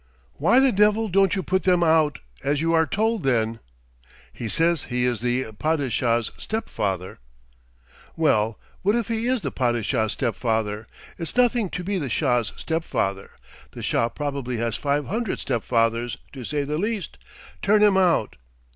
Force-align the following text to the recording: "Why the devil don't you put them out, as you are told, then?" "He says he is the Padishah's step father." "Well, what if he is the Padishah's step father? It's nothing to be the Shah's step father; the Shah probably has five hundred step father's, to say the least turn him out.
"Why 0.33 0.59
the 0.59 0.71
devil 0.71 1.09
don't 1.09 1.35
you 1.35 1.43
put 1.43 1.61
them 1.61 1.83
out, 1.83 2.17
as 2.43 2.59
you 2.59 2.73
are 2.73 2.87
told, 2.87 3.21
then?" 3.21 3.59
"He 4.33 4.49
says 4.49 4.85
he 4.85 5.05
is 5.05 5.21
the 5.21 5.51
Padishah's 5.51 6.31
step 6.37 6.69
father." 6.69 7.19
"Well, 8.15 8.57
what 8.81 8.95
if 8.95 9.09
he 9.09 9.27
is 9.27 9.43
the 9.43 9.51
Padishah's 9.51 10.13
step 10.13 10.33
father? 10.33 10.87
It's 11.19 11.35
nothing 11.37 11.69
to 11.69 11.83
be 11.83 11.99
the 11.99 12.09
Shah's 12.09 12.51
step 12.57 12.83
father; 12.83 13.29
the 13.73 13.83
Shah 13.83 14.09
probably 14.09 14.57
has 14.57 14.75
five 14.75 15.05
hundred 15.05 15.37
step 15.37 15.61
father's, 15.61 16.17
to 16.33 16.43
say 16.43 16.63
the 16.63 16.79
least 16.79 17.19
turn 17.61 17.83
him 17.83 17.95
out. 17.95 18.37